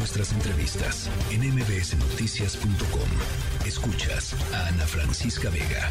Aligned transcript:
nuestras 0.00 0.32
entrevistas 0.32 1.10
en 1.30 1.42
mbsnoticias.com. 1.54 3.66
Escuchas 3.66 4.34
a 4.54 4.68
Ana 4.68 4.86
Francisca 4.86 5.50
Vega 5.50 5.90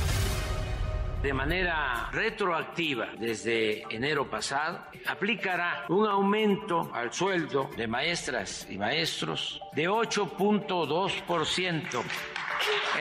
de 1.22 1.34
manera 1.34 2.10
retroactiva 2.12 3.10
desde 3.20 3.84
enero 3.94 4.30
pasado, 4.30 4.80
aplicará 5.06 5.84
un 5.90 6.08
aumento 6.08 6.90
al 6.94 7.12
sueldo 7.12 7.70
de 7.76 7.88
maestras 7.88 8.66
y 8.70 8.78
maestros 8.78 9.62
de 9.74 9.90
8.2% 9.90 12.04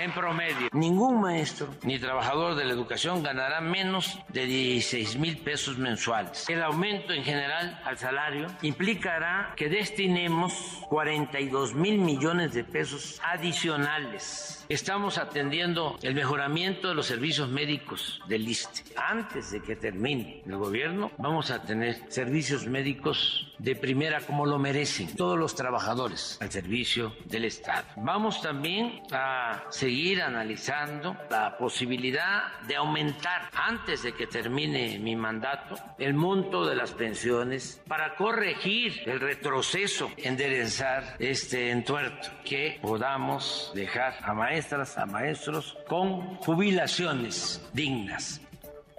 en 0.00 0.12
promedio. 0.12 0.68
Ningún 0.72 1.20
maestro 1.20 1.68
ni 1.82 1.98
trabajador 1.98 2.54
de 2.54 2.64
la 2.64 2.72
educación 2.72 3.22
ganará 3.22 3.60
menos 3.60 4.18
de 4.28 4.46
16 4.46 5.16
mil 5.16 5.38
pesos 5.38 5.78
mensuales. 5.78 6.48
El 6.48 6.62
aumento 6.62 7.12
en 7.12 7.24
general 7.24 7.80
al 7.84 7.98
salario 7.98 8.46
implicará 8.62 9.52
que 9.56 9.68
destinemos 9.68 10.52
42 10.88 11.74
mil 11.74 11.98
millones 11.98 12.54
de 12.54 12.64
pesos 12.64 13.20
adicionales. 13.24 14.64
Estamos 14.68 15.16
atendiendo 15.16 15.98
el 16.02 16.14
mejoramiento 16.14 16.88
de 16.88 16.94
los 16.94 17.06
servicios 17.06 17.48
médicos 17.48 18.20
del 18.28 18.46
ISTE. 18.46 18.82
Antes 18.96 19.50
de 19.50 19.62
que 19.62 19.76
termine 19.76 20.42
el 20.44 20.56
gobierno, 20.56 21.10
vamos 21.16 21.50
a 21.50 21.62
tener 21.62 22.02
servicios 22.08 22.66
médicos 22.66 23.54
de 23.58 23.74
primera 23.74 24.20
como 24.20 24.44
lo 24.44 24.58
merecen 24.58 25.16
todos 25.16 25.38
los 25.38 25.54
trabajadores 25.54 26.38
al 26.42 26.50
servicio 26.50 27.14
del 27.24 27.46
Estado. 27.46 27.86
Vamos 27.96 28.42
también 28.42 29.00
a 29.10 29.57
seguir 29.70 30.22
analizando 30.22 31.16
la 31.30 31.56
posibilidad 31.56 32.60
de 32.66 32.76
aumentar 32.76 33.50
antes 33.52 34.02
de 34.02 34.12
que 34.12 34.26
termine 34.26 34.98
mi 34.98 35.16
mandato 35.16 35.76
el 35.98 36.14
monto 36.14 36.66
de 36.66 36.76
las 36.76 36.92
pensiones 36.92 37.82
para 37.86 38.16
corregir 38.16 39.02
el 39.06 39.20
retroceso, 39.20 40.10
enderezar 40.16 41.16
este 41.18 41.70
entuerto, 41.70 42.28
que 42.44 42.78
podamos 42.80 43.72
dejar 43.74 44.14
a 44.22 44.34
maestras, 44.34 44.96
a 44.98 45.06
maestros 45.06 45.76
con 45.86 46.36
jubilaciones 46.36 47.68
dignas. 47.72 48.40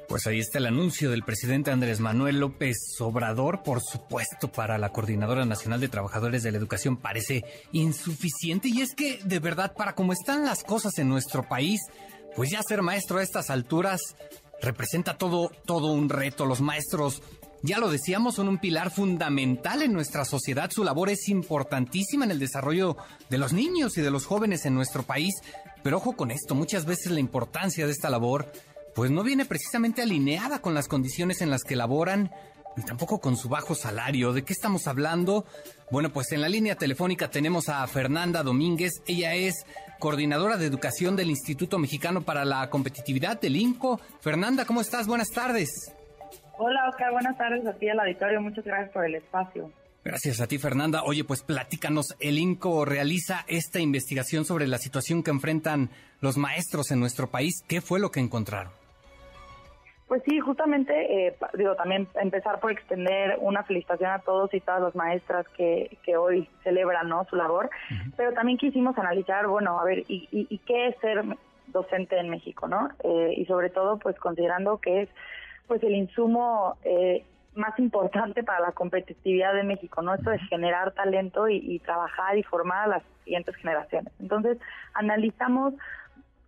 Pues 0.10 0.26
ahí 0.26 0.40
está 0.40 0.58
el 0.58 0.66
anuncio 0.66 1.12
del 1.12 1.22
presidente 1.22 1.70
Andrés 1.70 2.00
Manuel 2.00 2.40
López 2.40 3.00
Obrador. 3.00 3.62
Por 3.62 3.80
supuesto, 3.80 4.52
para 4.52 4.80
la 4.80 4.90
Coordinadora 4.90 5.46
Nacional 5.46 5.80
de 5.80 5.88
Trabajadores 5.88 6.42
de 6.42 6.52
la 6.52 6.58
Educación 6.58 6.98
parece 6.98 7.46
insuficiente. 7.74 8.70
Y 8.70 8.82
es 8.82 8.96
que, 8.96 9.20
de 9.24 9.38
verdad, 9.38 9.76
para 9.78 9.94
cómo 9.94 10.12
están 10.12 10.46
las 10.46 10.64
cosas 10.64 10.98
en 10.98 11.10
nuestro 11.10 11.48
país, 11.48 11.80
pues 12.36 12.50
ya 12.50 12.64
ser 12.64 12.82
maestro 12.82 13.20
a 13.20 13.24
estas 13.24 13.52
alturas 13.52 14.02
representa 14.64 15.16
todo, 15.16 15.52
todo 15.68 15.92
un 15.92 16.10
reto. 16.10 16.48
Los 16.48 16.60
maestros, 16.60 17.22
ya 17.62 17.78
lo 17.78 17.92
decíamos, 17.92 18.34
son 18.34 18.48
un 18.48 18.58
pilar 18.58 18.90
fundamental 18.90 19.84
en 19.84 19.94
nuestra 19.94 20.26
sociedad. 20.26 20.72
Su 20.72 20.84
labor 20.84 21.12
es 21.12 21.30
importantísima 21.30 22.26
en 22.26 22.32
el 22.32 22.40
desarrollo 22.40 22.98
de 23.30 23.38
los 23.38 23.54
niños 23.54 23.96
y 24.00 24.02
de 24.02 24.10
los 24.10 24.26
jóvenes 24.26 24.66
en 24.66 24.74
nuestro 24.74 25.04
país. 25.04 25.36
Pero 25.84 25.98
ojo 25.98 26.14
con 26.14 26.32
esto, 26.32 26.56
muchas 26.56 26.86
veces 26.86 27.12
la 27.12 27.20
importancia 27.20 27.86
de 27.86 27.92
esta 27.92 28.10
labor 28.10 28.52
pues 28.96 29.12
no 29.12 29.24
viene 29.24 29.46
precisamente 29.46 30.02
alineada 30.02 30.60
con 30.60 30.74
las 30.74 30.88
condiciones 30.88 31.42
en 31.42 31.50
las 31.50 31.64
que 31.64 31.76
laboran, 31.76 32.32
ni 32.76 32.84
tampoco 32.84 33.20
con 33.20 33.36
su 33.36 33.50
bajo 33.50 33.76
salario. 33.76 34.34
¿De 34.34 34.44
qué 34.44 34.54
estamos 34.54 34.88
hablando? 34.88 35.46
Bueno, 35.92 36.12
pues 36.12 36.32
en 36.32 36.42
la 36.42 36.50
línea 36.50 36.76
telefónica 36.76 37.30
tenemos 37.30 37.70
a 37.70 37.86
Fernanda 37.88 38.44
Domínguez. 38.44 39.02
Ella 39.08 39.34
es 39.36 39.66
coordinadora 40.00 40.58
de 40.58 40.66
educación 40.66 41.16
del 41.16 41.30
Instituto 41.30 41.78
Mexicano 41.78 42.22
para 42.22 42.46
la 42.46 42.70
Competitividad 42.70 43.40
del 43.40 43.56
INCO. 43.56 44.00
Fernanda, 44.22 44.66
¿cómo 44.66 44.82
estás? 44.82 45.08
Buenas 45.08 45.30
tardes. 45.30 45.94
Hola, 46.58 46.90
Oscar. 46.90 47.12
Buenas 47.12 47.38
tardes 47.38 47.66
a 47.66 47.74
ti 47.74 47.90
al 47.90 48.00
auditorio. 48.00 48.42
Muchas 48.42 48.66
gracias 48.66 48.92
por 48.92 49.06
el 49.06 49.16
espacio. 49.16 49.72
Gracias 50.04 50.40
a 50.40 50.48
ti, 50.48 50.58
Fernanda. 50.58 51.04
Oye, 51.04 51.24
pues 51.24 51.44
platícanos, 51.44 52.16
el 52.20 52.38
INCO 52.38 52.86
realiza 52.86 53.44
esta 53.48 53.80
investigación 53.80 54.46
sobre 54.46 54.68
la 54.68 54.78
situación 54.78 55.24
que 55.24 55.32
enfrentan 55.32 55.90
los 56.22 56.38
maestros 56.38 56.92
en 56.92 57.00
nuestro 57.00 57.30
país. 57.30 57.64
¿Qué 57.68 57.82
fue 57.82 58.00
lo 58.00 58.10
que 58.10 58.20
encontraron? 58.20 58.79
Pues 60.10 60.24
sí, 60.28 60.40
justamente, 60.40 61.28
eh, 61.28 61.36
digo, 61.54 61.76
también 61.76 62.08
empezar 62.16 62.60
por 62.60 62.72
extender 62.72 63.38
una 63.42 63.62
felicitación 63.62 64.10
a 64.10 64.18
todos 64.18 64.52
y 64.56 64.60
todas 64.60 64.82
las 64.82 64.96
maestras 64.96 65.48
que, 65.50 66.00
que 66.04 66.18
hoy 66.18 66.50
celebran 66.64 67.08
¿no? 67.08 67.26
su 67.26 67.36
labor, 67.36 67.70
pero 68.18 68.34
también 68.34 68.58
quisimos 68.58 68.98
analizar, 68.98 69.46
bueno, 69.46 69.80
a 69.80 69.84
ver, 69.84 70.00
¿y, 70.08 70.28
y, 70.32 70.58
qué 70.66 70.88
es 70.88 70.98
ser 70.98 71.24
docente 71.68 72.18
en 72.18 72.32
México, 72.32 72.68
no? 72.68 72.90
Eh, 73.04 73.36
y 73.38 73.46
sobre 73.46 73.70
todo, 73.70 74.00
pues 74.00 74.18
considerando 74.18 74.80
que 74.80 75.04
es 75.04 75.10
pues 75.68 75.84
el 75.84 75.94
insumo 75.94 76.76
eh, 76.84 77.24
más 77.54 77.78
importante 77.78 78.44
para 78.44 78.62
la 78.62 78.72
competitividad 78.72 79.54
de 79.54 79.62
México, 79.62 80.02
¿no? 80.02 80.16
Esto 80.16 80.32
es 80.32 80.42
generar 80.50 80.92
talento 80.94 81.48
y, 81.48 81.58
y 81.58 81.78
trabajar 81.78 82.36
y 82.36 82.42
formar 82.42 82.86
a 82.86 82.88
las 82.88 83.04
siguientes 83.26 83.56
generaciones. 83.58 84.12
Entonces, 84.20 84.58
analizamos 84.96 85.76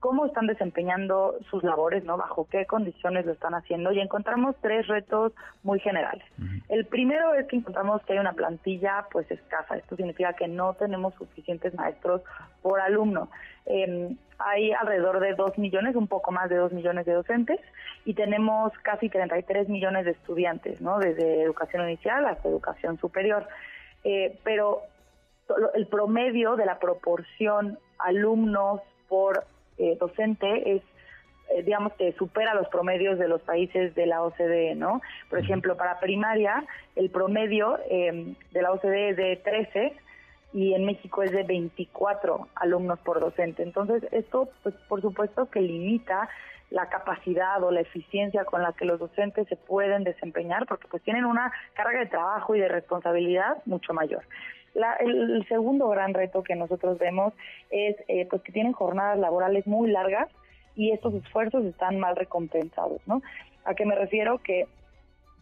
cómo 0.01 0.25
están 0.25 0.47
desempeñando 0.47 1.35
sus 1.51 1.63
labores, 1.63 2.03
¿no? 2.03 2.17
Bajo 2.17 2.47
qué 2.49 2.65
condiciones 2.65 3.23
lo 3.23 3.33
están 3.33 3.53
haciendo 3.53 3.91
y 3.91 3.99
encontramos 3.99 4.55
tres 4.59 4.87
retos 4.87 5.31
muy 5.61 5.79
generales. 5.79 6.25
El 6.69 6.87
primero 6.87 7.35
es 7.35 7.47
que 7.47 7.57
encontramos 7.57 8.01
que 8.03 8.13
hay 8.13 8.19
una 8.19 8.33
plantilla 8.33 9.05
pues 9.11 9.29
escasa. 9.29 9.77
Esto 9.77 9.95
significa 9.95 10.33
que 10.33 10.47
no 10.47 10.73
tenemos 10.73 11.13
suficientes 11.13 11.75
maestros 11.75 12.23
por 12.63 12.81
alumno. 12.81 13.29
Em, 13.67 14.17
hay 14.39 14.71
alrededor 14.71 15.19
de 15.19 15.35
dos 15.35 15.55
millones, 15.59 15.95
un 15.95 16.07
poco 16.07 16.31
más 16.31 16.49
de 16.49 16.55
dos 16.55 16.73
millones 16.73 17.05
de 17.05 17.13
docentes 17.13 17.59
y 18.03 18.15
tenemos 18.15 18.73
casi 18.79 19.07
33 19.07 19.69
millones 19.69 20.05
de 20.05 20.11
estudiantes, 20.11 20.81
¿no? 20.81 20.97
Desde 20.97 21.43
educación 21.43 21.87
inicial 21.87 22.25
hasta 22.25 22.49
educación 22.49 22.97
superior. 22.97 23.47
Eh, 24.03 24.39
pero 24.43 24.81
el 25.75 25.85
promedio 25.85 26.55
de 26.55 26.65
la 26.65 26.79
proporción 26.79 27.77
alumnos 27.99 28.81
por 29.07 29.45
eh, 29.81 29.97
docente 29.99 30.75
es 30.75 30.81
eh, 31.49 31.63
digamos 31.63 31.93
que 31.93 32.13
supera 32.13 32.53
los 32.53 32.67
promedios 32.69 33.19
de 33.19 33.27
los 33.27 33.41
países 33.41 33.93
de 33.95 34.05
la 34.05 34.23
OCDE, 34.23 34.75
¿no? 34.75 35.01
Por 35.29 35.39
ejemplo, 35.39 35.75
para 35.75 35.99
primaria, 35.99 36.63
el 36.95 37.09
promedio 37.09 37.77
em, 37.89 38.35
de 38.51 38.61
la 38.61 38.71
OCDE 38.71 39.09
es 39.09 39.17
de 39.17 39.35
13 39.37 39.93
y 40.53 40.73
en 40.73 40.85
México 40.85 41.23
es 41.23 41.31
de 41.31 41.43
24 41.43 42.47
alumnos 42.55 42.99
por 42.99 43.19
docente. 43.19 43.63
Entonces, 43.63 44.03
esto, 44.11 44.49
pues, 44.63 44.75
por 44.87 45.01
supuesto 45.01 45.49
que 45.49 45.61
limita 45.61 46.29
la 46.69 46.87
capacidad 46.87 47.61
o 47.63 47.71
la 47.71 47.81
eficiencia 47.81 48.45
con 48.45 48.61
la 48.61 48.71
que 48.71 48.85
los 48.85 48.99
docentes 48.99 49.45
se 49.49 49.57
pueden 49.57 50.05
desempeñar, 50.05 50.65
porque 50.67 50.87
pues 50.87 51.03
tienen 51.03 51.25
una 51.25 51.51
carga 51.73 51.99
de 51.99 52.05
trabajo 52.05 52.55
y 52.55 52.61
de 52.61 52.69
responsabilidad 52.69 53.57
mucho 53.65 53.93
mayor 53.93 54.23
el, 54.75 55.45
segundo 55.47 55.87
gran 55.89 56.13
reto 56.13 56.43
que 56.43 56.55
nosotros 56.55 56.97
vemos 56.97 57.33
es 57.69 57.95
eh, 58.07 58.27
pues 58.29 58.41
que 58.41 58.51
tienen 58.51 58.73
jornadas 58.73 59.19
laborales 59.19 59.67
muy 59.67 59.89
largas 59.91 60.29
y 60.75 60.91
estos 60.91 61.13
esfuerzos 61.13 61.65
están 61.65 61.99
mal 61.99 62.15
recompensados, 62.15 63.01
¿no? 63.05 63.21
¿A 63.65 63.75
qué 63.75 63.85
me 63.85 63.95
refiero? 63.95 64.39
Que, 64.39 64.67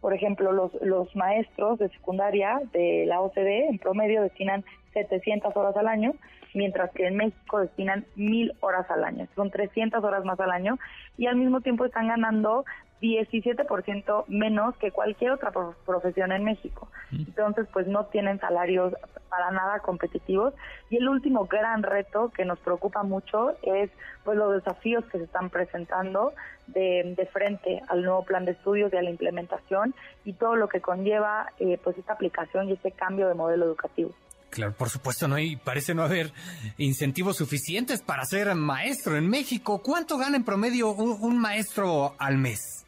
por 0.02 0.14
ejemplo, 0.14 0.52
los, 0.52 0.74
los 0.82 1.16
maestros 1.16 1.80
de 1.80 1.90
secundaria 1.90 2.62
de 2.74 3.06
la 3.06 3.22
OCDE 3.22 3.68
en 3.68 3.80
promedio 3.80 4.22
destinan 4.22 4.66
700 4.94 5.56
horas 5.56 5.78
al 5.78 5.88
año, 5.88 6.14
mientras 6.54 6.92
que 6.92 7.08
en 7.08 7.16
México 7.16 7.60
destinan 7.60 8.06
1000 8.16 8.54
horas 8.62 8.90
al 8.90 9.04
año. 9.04 9.28
Son 9.36 9.52
300 9.52 10.04
horas 10.04 10.26
más 10.26 10.40
al 10.40 10.52
año 10.52 10.80
y 11.18 11.28
al 11.28 11.36
mismo 11.36 11.62
tiempo 11.62 11.86
están 11.86 12.08
ganando 12.08 12.66
17% 13.02 14.26
menos 14.28 14.76
que 14.78 14.92
cualquier 14.92 15.32
otra 15.32 15.52
profesión 15.86 16.32
en 16.32 16.44
México. 16.44 16.90
Mm. 17.12 17.22
Entonces, 17.28 17.68
pues 17.72 17.88
no 17.88 18.06
tienen 18.06 18.40
salarios 18.40 18.94
para 19.30 19.52
nada 19.52 19.80
competitivos. 19.80 20.54
Y 20.90 20.98
el 20.98 21.08
último 21.08 21.46
gran 21.46 21.84
reto 21.84 22.32
que 22.36 22.46
nos 22.46 22.60
preocupa 22.60 23.04
mucho 23.04 23.56
es 23.62 23.90
pues 24.24 24.38
los 24.38 24.54
desafíos 24.54 25.06
que 25.06 25.20
se 25.20 25.24
están 25.26 25.50
presentando 25.50 26.34
de, 26.68 27.14
de 27.16 27.26
frente 27.28 27.82
al 27.88 28.04
nuevo 28.04 28.24
plan 28.24 28.46
de 28.46 28.52
estudios 28.52 28.92
y 28.94 28.98
a 28.98 29.02
la 29.02 29.10
implementación 29.10 29.96
y 30.26 30.34
todo 30.34 30.56
lo 30.56 30.68
que 30.68 30.82
conlleva 30.82 31.52
eh, 31.60 31.80
pues 31.84 31.98
esta 31.98 32.14
aplicación 32.14 32.70
y 32.70 32.74
este 32.74 32.92
cambio 32.92 33.28
de 33.28 33.34
modelo 33.34 33.66
educativo. 33.66 34.12
Claro, 34.50 34.74
por 34.74 34.90
supuesto, 34.90 35.28
no 35.28 35.36
hay, 35.36 35.58
parece 35.58 35.94
no 35.94 36.02
haber 36.04 36.34
incentivos 36.78 37.38
suficientes 37.38 38.02
para 38.02 38.26
ser 38.26 38.54
maestro 38.56 39.16
en 39.16 39.30
México. 39.30 39.82
¿Cuánto 39.84 40.18
gana 40.18 40.38
en 40.38 40.44
promedio 40.44 40.92
un 40.92 41.38
maestro 41.38 42.16
al 42.18 42.38
mes? 42.38 42.88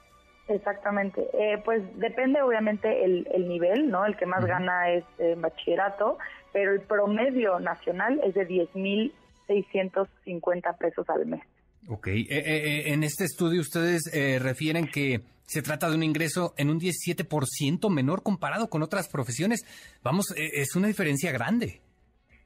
Exactamente. 0.53 1.25
Eh, 1.33 1.57
pues 1.63 1.81
depende 1.97 2.41
obviamente 2.41 3.05
el, 3.05 3.25
el, 3.33 3.47
nivel, 3.47 3.89
¿no? 3.89 4.05
El 4.05 4.17
que 4.17 4.25
más 4.25 4.43
gana 4.45 4.91
es 4.91 5.05
eh, 5.19 5.35
bachillerato, 5.37 6.17
pero 6.51 6.73
el 6.73 6.81
promedio 6.81 7.57
nacional 7.59 8.19
es 8.23 8.33
de 8.33 8.45
10.650 8.47 10.77
pesos 10.77 11.09
al 11.09 11.25
mes. 11.25 11.41
Ok. 11.87 12.07
Eh, 12.07 12.91
en 12.91 13.03
este 13.03 13.23
estudio 13.25 13.61
ustedes 13.61 14.01
refieren 14.41 14.87
que 14.87 15.21
se 15.45 15.61
trata 15.61 15.87
de 15.89 15.95
un 15.95 16.03
ingreso 16.03 16.53
en 16.57 16.69
un 16.69 16.79
17% 16.79 17.89
menor 17.89 18.23
comparado 18.23 18.69
con 18.69 18.81
otras 18.83 19.09
profesiones. 19.09 19.65
Vamos, 20.03 20.33
es 20.37 20.75
una 20.75 20.87
diferencia 20.87 21.31
grande. 21.31 21.81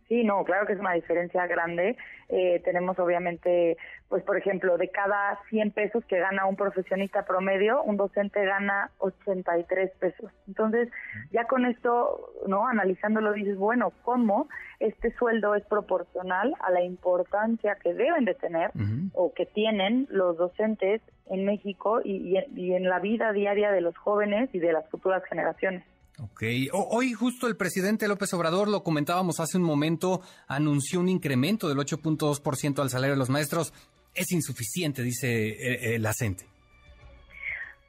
Sí, 0.07 0.23
no, 0.23 0.43
claro 0.43 0.67
que 0.67 0.73
es 0.73 0.79
una 0.79 0.93
diferencia 0.93 1.47
grande. 1.47 1.97
Eh, 2.29 2.61
tenemos 2.63 2.97
obviamente, 2.99 3.75
pues 4.07 4.23
por 4.23 4.37
ejemplo, 4.37 4.77
de 4.77 4.89
cada 4.89 5.39
100 5.49 5.71
pesos 5.71 6.05
que 6.05 6.19
gana 6.19 6.45
un 6.45 6.55
profesionista 6.55 7.25
promedio, 7.25 7.81
un 7.81 7.97
docente 7.97 8.45
gana 8.45 8.91
83 8.99 9.91
pesos. 9.99 10.31
Entonces, 10.47 10.89
ya 11.31 11.45
con 11.45 11.65
esto, 11.65 12.33
¿no? 12.47 12.67
Analizándolo 12.67 13.33
dices, 13.33 13.57
bueno, 13.57 13.93
¿cómo 14.03 14.47
este 14.79 15.11
sueldo 15.13 15.55
es 15.55 15.65
proporcional 15.65 16.53
a 16.59 16.69
la 16.69 16.83
importancia 16.83 17.75
que 17.81 17.95
deben 17.95 18.25
de 18.25 18.35
tener 18.35 18.71
o 19.13 19.33
que 19.33 19.47
tienen 19.47 20.05
los 20.09 20.37
docentes 20.37 21.01
en 21.31 21.45
México 21.45 22.01
y 22.03 22.37
en 22.37 22.89
la 22.89 22.99
vida 22.99 23.31
diaria 23.31 23.71
de 23.71 23.81
los 23.81 23.97
jóvenes 23.97 24.49
y 24.53 24.59
de 24.59 24.71
las 24.71 24.87
futuras 24.89 25.23
generaciones? 25.25 25.83
Ok, 26.17 26.43
hoy 26.71 27.11
justo 27.11 27.47
el 27.47 27.57
presidente 27.57 28.07
López 28.07 28.33
Obrador, 28.33 28.69
lo 28.69 28.83
comentábamos 28.83 29.41
hace 29.41 29.57
un 29.57 29.63
momento, 29.63 30.21
anunció 30.47 31.01
un 31.01 31.09
incremento 31.09 31.67
del 31.67 31.77
8.2% 31.77 32.81
al 32.81 32.89
salario 32.89 33.15
de 33.15 33.19
los 33.19 33.29
maestros. 33.29 33.73
Es 34.13 34.31
insuficiente, 34.31 35.01
dice 35.01 35.49
eh, 35.49 35.95
el 35.95 36.05
acente. 36.05 36.45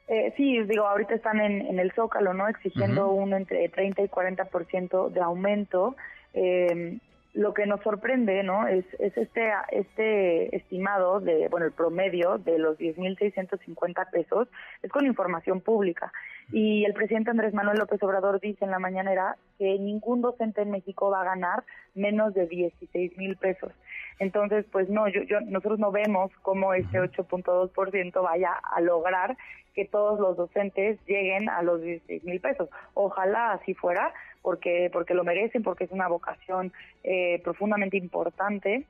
Eh, 0.09 0.33
sí, 0.35 0.61
digo, 0.63 0.85
ahorita 0.85 1.15
están 1.15 1.39
en, 1.39 1.79
el 1.79 1.91
Zócalo, 1.93 2.33
¿no? 2.33 2.49
Exigiendo 2.49 3.11
un 3.11 3.33
entre 3.33 3.67
30 3.69 4.03
y 4.03 4.07
40% 4.07 5.09
de 5.09 5.21
aumento. 5.21 5.95
Eh, 6.33 6.99
lo 7.37 7.53
que 7.53 7.67
nos 7.67 7.81
sorprende, 7.81 8.41
¿no? 8.41 8.67
Es, 8.67 8.83
es 8.99 9.15
este 9.15 9.51
este 9.69 10.55
estimado 10.55 11.19
de, 11.19 11.47
bueno, 11.49 11.67
el 11.67 11.71
promedio 11.71 12.39
de 12.39 12.57
los 12.57 12.79
10.650 12.79 14.09
pesos 14.09 14.47
es 14.81 14.91
con 14.91 15.05
información 15.05 15.61
pública. 15.61 16.11
Y 16.51 16.83
el 16.85 16.93
presidente 16.93 17.29
Andrés 17.29 17.53
Manuel 17.53 17.77
López 17.77 18.01
Obrador 18.01 18.39
dice 18.39 18.65
en 18.65 18.71
la 18.71 18.79
mañanera 18.79 19.37
que 19.59 19.77
ningún 19.77 20.21
docente 20.21 20.63
en 20.63 20.71
México 20.71 21.11
va 21.11 21.21
a 21.21 21.25
ganar 21.25 21.63
menos 21.93 22.33
de 22.33 22.47
16 22.47 23.15
mil 23.17 23.37
pesos. 23.37 23.71
Entonces, 24.17 24.65
pues 24.71 24.89
no, 24.89 25.07
yo, 25.07 25.21
yo, 25.21 25.39
nosotros 25.41 25.77
no 25.77 25.91
vemos 25.91 26.31
cómo 26.41 26.73
ese 26.73 26.99
8.2% 26.99 28.23
vaya 28.23 28.51
a 28.51 28.81
lograr 28.81 29.37
que 29.77 29.85
todos 29.85 30.19
los 30.19 30.35
docentes 30.35 30.97
lleguen 31.05 31.49
a 31.49 31.61
los 31.61 31.79
16 31.83 32.23
mil 32.23 32.41
pesos. 32.41 32.67
Ojalá 32.95 33.51
así 33.51 33.75
fuera, 33.75 34.11
porque, 34.41 34.89
porque 34.91 35.13
lo 35.13 35.23
merecen, 35.23 35.61
porque 35.61 35.83
es 35.83 35.91
una 35.91 36.07
vocación 36.07 36.73
eh, 37.03 37.39
profundamente 37.43 37.95
importante, 37.95 38.87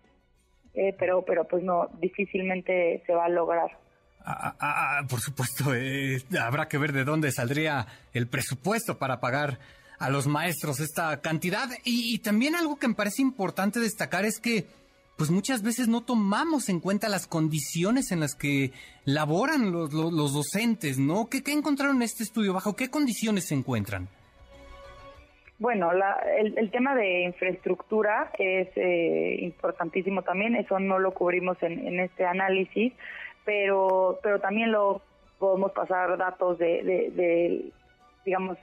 eh, 0.74 0.96
pero, 0.98 1.26
pero 1.26 1.46
pues 1.46 1.62
no, 1.62 1.90
difícilmente 2.00 3.04
se 3.06 3.14
va 3.14 3.26
a 3.26 3.30
lograr. 3.30 3.70
Ah, 4.24 4.56
ah, 4.62 5.00
ah, 5.00 5.02
por 5.10 5.20
supuesto, 5.20 5.76
eh, 5.76 6.20
habrá 6.42 6.70
que 6.70 6.78
ver 6.78 6.94
de 6.94 7.04
dónde 7.04 7.34
saldría 7.34 7.86
el 8.14 8.28
presupuesto 8.28 8.98
para 8.98 9.20
pagar 9.20 9.60
a 10.00 10.10
los 10.10 10.26
maestros 10.26 10.80
esta 10.80 11.20
cantidad. 11.20 11.68
Y, 11.84 12.20
también 12.20 12.56
algo 12.56 12.78
que 12.78 12.88
me 12.88 12.96
parece 12.96 13.22
importante 13.22 13.82
destacar 13.82 14.24
es 14.24 14.40
que, 14.40 14.66
pues 15.18 15.32
muchas 15.32 15.64
veces 15.64 15.88
no 15.88 16.02
tomamos 16.02 16.70
en 16.70 16.80
cuenta 16.80 17.10
las 17.10 17.26
condiciones 17.26 18.12
en 18.12 18.20
las 18.20 18.36
que 18.36 18.72
laboran 19.04 19.72
los, 19.72 19.92
los, 19.92 20.34
docentes, 20.34 21.00
¿no? 21.00 21.28
¿Qué, 21.30 21.44
¿Qué, 21.44 21.54
encontraron 21.54 21.98
en 21.98 22.04
este 22.04 22.24
estudio? 22.24 22.54
¿Bajo 22.54 22.76
qué 22.76 22.92
condiciones 22.92 23.48
se 23.48 23.56
encuentran? 23.56 24.08
Bueno, 25.60 25.90
el, 26.38 26.70
tema 26.70 26.94
de 26.94 27.24
infraestructura 27.24 28.32
es 28.38 28.68
eh, 28.76 29.40
importantísimo 29.42 30.22
también, 30.22 30.56
eso 30.56 30.80
no 30.80 31.00
lo 31.00 31.16
cubrimos 31.16 31.58
en, 31.64 32.00
este 32.00 32.28
análisis, 32.28 32.94
pero, 33.44 34.20
pero 34.22 34.40
también 34.40 34.72
lo 34.72 35.02
podemos 35.40 35.72
pasar 35.72 36.16
datos 36.16 36.60
de, 36.60 36.84
de, 36.84 37.72
digamos, 38.24 38.60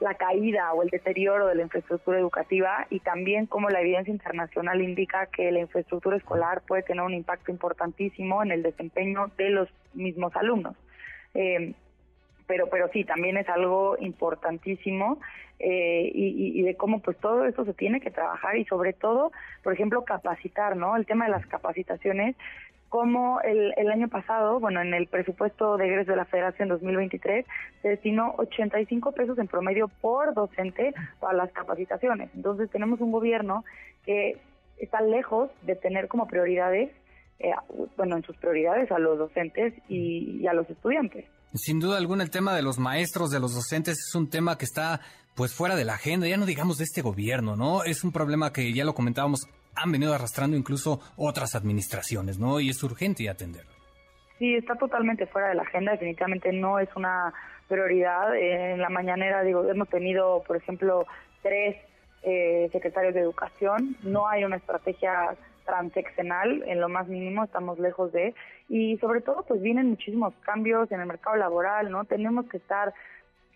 la 0.00 0.14
caída 0.14 0.72
o 0.72 0.82
el 0.82 0.88
deterioro 0.88 1.46
de 1.46 1.54
la 1.54 1.62
infraestructura 1.62 2.18
educativa 2.18 2.86
y 2.90 3.00
también 3.00 3.46
como 3.46 3.68
la 3.68 3.80
evidencia 3.80 4.12
internacional 4.12 4.80
indica 4.80 5.26
que 5.26 5.52
la 5.52 5.60
infraestructura 5.60 6.16
escolar 6.16 6.62
puede 6.66 6.82
tener 6.82 7.02
un 7.02 7.14
impacto 7.14 7.50
importantísimo 7.50 8.42
en 8.42 8.50
el 8.50 8.62
desempeño 8.62 9.30
de 9.36 9.50
los 9.50 9.68
mismos 9.92 10.34
alumnos. 10.36 10.74
Eh, 11.34 11.74
pero 12.46 12.68
pero 12.68 12.88
sí 12.92 13.04
también 13.04 13.36
es 13.36 13.48
algo 13.48 13.96
importantísimo 14.00 15.20
eh, 15.60 16.10
y, 16.12 16.62
de 16.62 16.74
cómo 16.74 17.00
pues 17.00 17.16
todo 17.18 17.44
esto 17.44 17.64
se 17.64 17.74
tiene 17.74 18.00
que 18.00 18.10
trabajar 18.10 18.56
y 18.56 18.64
sobre 18.64 18.92
todo 18.92 19.30
por 19.62 19.72
ejemplo 19.72 20.04
capacitar 20.04 20.76
no 20.76 20.96
el 20.96 21.06
tema 21.06 21.26
de 21.26 21.30
las 21.30 21.46
capacitaciones 21.46 22.34
como 22.90 23.40
el, 23.40 23.72
el 23.76 23.88
año 23.90 24.08
pasado, 24.08 24.60
bueno, 24.60 24.82
en 24.82 24.92
el 24.92 25.06
presupuesto 25.06 25.78
de 25.78 25.86
egreso 25.86 26.10
de 26.10 26.16
la 26.18 26.26
Federación 26.26 26.68
2023, 26.68 27.46
se 27.80 27.88
destinó 27.88 28.34
85 28.36 29.12
pesos 29.12 29.38
en 29.38 29.46
promedio 29.46 29.88
por 29.88 30.34
docente 30.34 30.92
para 31.20 31.32
las 31.32 31.52
capacitaciones. 31.52 32.30
Entonces 32.34 32.68
tenemos 32.70 33.00
un 33.00 33.12
gobierno 33.12 33.64
que 34.04 34.38
está 34.76 35.00
lejos 35.00 35.50
de 35.62 35.76
tener 35.76 36.08
como 36.08 36.26
prioridades, 36.26 36.90
eh, 37.38 37.52
bueno, 37.96 38.16
en 38.16 38.24
sus 38.24 38.36
prioridades 38.36 38.90
a 38.90 38.98
los 38.98 39.18
docentes 39.18 39.72
y 39.88 40.46
a 40.46 40.52
los 40.52 40.68
estudiantes. 40.68 41.24
Sin 41.54 41.80
duda 41.80 41.98
alguna 41.98 42.22
el 42.22 42.30
tema 42.30 42.54
de 42.54 42.62
los 42.62 42.78
maestros, 42.78 43.30
de 43.30 43.40
los 43.40 43.54
docentes, 43.54 43.98
es 43.98 44.14
un 44.14 44.30
tema 44.30 44.56
que 44.56 44.64
está 44.64 45.00
pues 45.34 45.54
fuera 45.54 45.74
de 45.74 45.84
la 45.84 45.94
agenda, 45.94 46.28
ya 46.28 46.36
no 46.36 46.46
digamos 46.46 46.78
de 46.78 46.84
este 46.84 47.02
gobierno, 47.02 47.56
¿no? 47.56 47.82
Es 47.82 48.04
un 48.04 48.12
problema 48.12 48.52
que 48.52 48.72
ya 48.72 48.84
lo 48.84 48.94
comentábamos, 48.94 49.46
han 49.74 49.92
venido 49.92 50.14
arrastrando 50.14 50.56
incluso 50.56 51.00
otras 51.16 51.54
administraciones, 51.54 52.38
¿no? 52.38 52.60
Y 52.60 52.70
es 52.70 52.82
urgente 52.82 53.28
atenderlo. 53.28 53.70
Sí, 54.38 54.54
está 54.54 54.74
totalmente 54.76 55.26
fuera 55.26 55.48
de 55.48 55.54
la 55.54 55.62
agenda, 55.62 55.92
definitivamente 55.92 56.52
no 56.52 56.78
es 56.78 56.88
una 56.96 57.32
prioridad. 57.68 58.34
En 58.34 58.80
la 58.80 58.88
mañanera, 58.88 59.42
digo, 59.42 59.68
hemos 59.68 59.88
tenido, 59.88 60.42
por 60.46 60.56
ejemplo, 60.56 61.06
tres 61.42 61.76
eh, 62.22 62.68
secretarios 62.72 63.14
de 63.14 63.20
educación, 63.20 63.96
no 64.02 64.28
hay 64.28 64.44
una 64.44 64.56
estrategia 64.56 65.36
transeccional 65.64 66.64
en 66.66 66.80
lo 66.80 66.88
más 66.88 67.06
mínimo, 67.06 67.44
estamos 67.44 67.78
lejos 67.78 68.12
de, 68.12 68.34
y 68.68 68.96
sobre 68.98 69.20
todo 69.20 69.44
pues 69.46 69.62
vienen 69.62 69.90
muchísimos 69.90 70.34
cambios 70.42 70.90
en 70.90 71.00
el 71.00 71.06
mercado 71.06 71.36
laboral, 71.36 71.90
¿no? 71.90 72.04
Tenemos 72.04 72.46
que 72.46 72.56
estar 72.56 72.92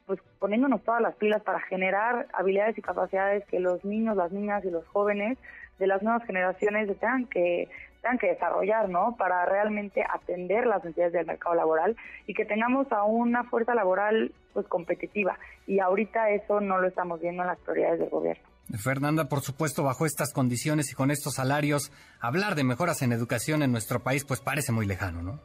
pues 0.06 0.20
poniéndonos 0.38 0.82
todas 0.82 1.00
las 1.00 1.14
pilas 1.16 1.42
para 1.42 1.60
generar 1.60 2.26
habilidades 2.32 2.76
y 2.76 2.82
capacidades 2.82 3.44
que 3.46 3.60
los 3.60 3.84
niños, 3.84 4.16
las 4.16 4.32
niñas 4.32 4.64
y 4.64 4.70
los 4.70 4.86
jóvenes 4.88 5.38
de 5.78 5.86
las 5.86 6.02
nuevas 6.02 6.24
generaciones 6.24 6.88
tengan 7.00 7.26
que 7.26 7.68
tengan 8.02 8.18
que 8.18 8.28
desarrollar, 8.28 8.90
¿no? 8.90 9.16
Para 9.16 9.46
realmente 9.46 10.04
atender 10.08 10.66
las 10.66 10.84
necesidades 10.84 11.14
del 11.14 11.26
mercado 11.26 11.54
laboral 11.54 11.96
y 12.26 12.34
que 12.34 12.44
tengamos 12.44 12.92
a 12.92 13.04
una 13.04 13.44
fuerza 13.44 13.74
laboral 13.74 14.32
pues 14.52 14.66
competitiva 14.68 15.38
y 15.66 15.80
ahorita 15.80 16.28
eso 16.30 16.60
no 16.60 16.78
lo 16.78 16.88
estamos 16.88 17.20
viendo 17.20 17.42
en 17.42 17.48
las 17.48 17.58
prioridades 17.60 18.00
del 18.00 18.10
gobierno. 18.10 18.44
Fernanda, 18.78 19.28
por 19.28 19.40
supuesto, 19.40 19.82
bajo 19.82 20.04
estas 20.04 20.32
condiciones 20.32 20.90
y 20.92 20.94
con 20.94 21.10
estos 21.10 21.34
salarios, 21.34 21.92
hablar 22.20 22.54
de 22.54 22.64
mejoras 22.64 23.00
en 23.02 23.12
educación 23.12 23.62
en 23.62 23.72
nuestro 23.72 24.00
país, 24.00 24.24
pues 24.24 24.40
parece 24.40 24.72
muy 24.72 24.86
lejano, 24.86 25.22
¿no? 25.22 25.40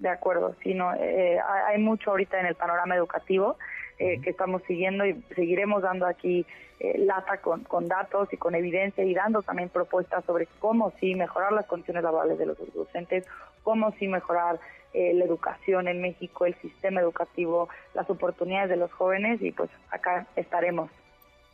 De 0.00 0.08
acuerdo, 0.08 0.56
sí, 0.62 0.72
no, 0.72 0.94
eh, 0.94 1.38
hay 1.66 1.78
mucho 1.78 2.10
ahorita 2.10 2.40
en 2.40 2.46
el 2.46 2.54
panorama 2.54 2.96
educativo 2.96 3.58
eh, 3.98 4.18
que 4.22 4.30
estamos 4.30 4.62
siguiendo 4.66 5.04
y 5.04 5.22
seguiremos 5.36 5.82
dando 5.82 6.06
aquí 6.06 6.46
eh, 6.78 6.96
lata 7.00 7.36
con, 7.42 7.64
con, 7.64 7.86
datos 7.86 8.32
y 8.32 8.38
con 8.38 8.54
evidencia 8.54 9.04
y 9.04 9.12
dando 9.12 9.42
también 9.42 9.68
propuestas 9.68 10.24
sobre 10.24 10.48
cómo 10.58 10.94
sí 10.98 11.14
mejorar 11.14 11.52
las 11.52 11.66
condiciones 11.66 12.02
laborales 12.02 12.38
de 12.38 12.46
los 12.46 12.56
docentes, 12.72 13.26
cómo 13.62 13.92
sí 13.98 14.08
mejorar 14.08 14.58
la 14.92 15.24
educación 15.24 15.86
en 15.86 16.00
México, 16.00 16.46
el 16.46 16.54
sistema 16.56 17.00
educativo, 17.00 17.68
las 17.94 18.10
oportunidades 18.10 18.70
de 18.70 18.76
los 18.76 18.90
jóvenes 18.90 19.40
y 19.40 19.52
pues 19.52 19.70
acá 19.90 20.26
estaremos. 20.34 20.90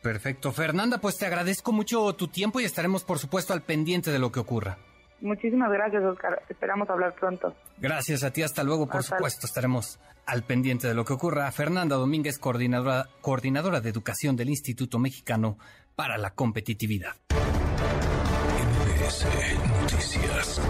Perfecto. 0.01 0.51
Fernanda, 0.51 0.97
pues 0.99 1.17
te 1.17 1.27
agradezco 1.27 1.71
mucho 1.71 2.13
tu 2.13 2.29
tiempo 2.29 2.59
y 2.59 2.63
estaremos, 2.63 3.03
por 3.03 3.19
supuesto, 3.19 3.53
al 3.53 3.61
pendiente 3.61 4.09
de 4.09 4.17
lo 4.17 4.31
que 4.31 4.39
ocurra. 4.39 4.77
Muchísimas 5.21 5.71
gracias, 5.71 6.03
Oscar. 6.03 6.41
Esperamos 6.49 6.89
hablar 6.89 7.15
pronto. 7.15 7.55
Gracias 7.79 8.23
a 8.23 8.31
ti. 8.31 8.43
Hasta 8.43 8.63
luego, 8.63 8.87
por 8.87 9.03
supuesto. 9.03 9.47
Estaremos 9.47 9.99
al 10.25 10.43
pendiente 10.43 10.87
de 10.87 10.93
lo 10.93 11.05
que 11.05 11.13
ocurra. 11.13 11.51
Fernanda 11.51 11.95
Domínguez, 11.95 12.37
coordinadora, 12.37 13.07
coordinadora 13.21 13.81
de 13.81 13.89
educación 13.89 14.35
del 14.35 14.49
Instituto 14.49 14.99
Mexicano 14.99 15.57
para 15.95 16.17
la 16.17 16.31
Competitividad. 16.31 17.15
Noticias. 19.81 20.61